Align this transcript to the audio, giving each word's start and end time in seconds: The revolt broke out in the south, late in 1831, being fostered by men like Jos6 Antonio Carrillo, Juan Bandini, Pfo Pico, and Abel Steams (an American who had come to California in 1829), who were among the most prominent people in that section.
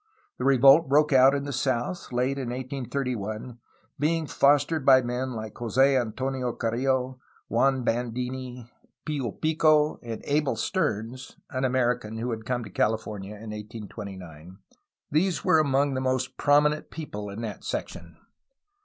The 0.39 0.45
revolt 0.45 0.89
broke 0.89 1.13
out 1.13 1.35
in 1.35 1.43
the 1.43 1.53
south, 1.53 2.11
late 2.11 2.39
in 2.39 2.47
1831, 2.49 3.59
being 3.99 4.25
fostered 4.25 4.83
by 4.83 5.03
men 5.03 5.33
like 5.35 5.53
Jos6 5.53 6.01
Antonio 6.01 6.53
Carrillo, 6.53 7.19
Juan 7.49 7.83
Bandini, 7.83 8.67
Pfo 9.05 9.39
Pico, 9.39 9.99
and 10.01 10.21
Abel 10.25 10.55
Steams 10.55 11.37
(an 11.51 11.65
American 11.65 12.17
who 12.17 12.31
had 12.31 12.45
come 12.45 12.63
to 12.63 12.71
California 12.71 13.35
in 13.35 13.51
1829), 13.51 14.57
who 15.11 15.29
were 15.43 15.59
among 15.59 15.93
the 15.93 16.01
most 16.01 16.35
prominent 16.35 16.89
people 16.89 17.29
in 17.29 17.41
that 17.41 17.63
section. 17.63 18.17